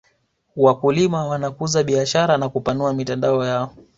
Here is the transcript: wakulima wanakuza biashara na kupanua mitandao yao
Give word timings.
wakulima 0.55 1.25
wanakuza 1.27 1.83
biashara 1.83 2.37
na 2.37 2.49
kupanua 2.49 2.93
mitandao 2.93 3.45
yao 3.45 3.73